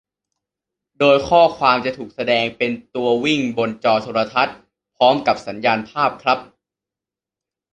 [0.99, 4.57] โดยข้อความจะถูกแสดงเป็นตัววิ่งบนจอโทรทัศน์
[4.95, 6.39] พร้อมกับสัญญาณภาพครับ